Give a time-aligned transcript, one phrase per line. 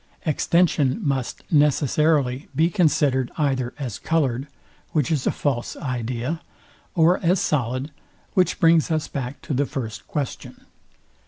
[0.25, 4.47] Extension must necessarily be considered either as coloured,
[4.93, 7.91] which is a false idea; I or as solid,
[8.33, 10.65] which brings us back to the first question.